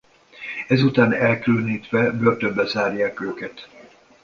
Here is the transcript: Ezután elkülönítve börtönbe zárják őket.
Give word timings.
Ezután 0.67 1.13
elkülönítve 1.13 2.11
börtönbe 2.11 2.65
zárják 2.65 3.21
őket. 3.21 3.69